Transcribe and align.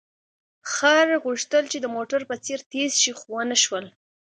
خر 0.73 1.07
غوښتل 1.23 1.63
چې 1.71 1.77
د 1.81 1.85
موټر 1.95 2.21
په 2.29 2.35
څېر 2.45 2.59
تېز 2.71 2.91
شي، 3.01 3.11
خو 3.19 3.25
ونه 3.31 3.57
شول. 3.63 3.85